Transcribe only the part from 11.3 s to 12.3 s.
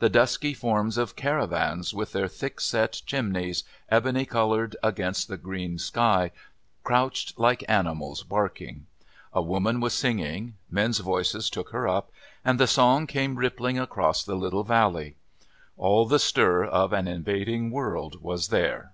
took her up,